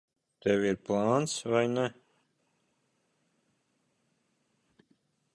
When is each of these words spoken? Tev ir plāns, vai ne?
Tev 0.43 0.61
ir 0.67 0.77
plāns, 0.85 1.35
vai 1.55 1.59
ne? 1.73 1.83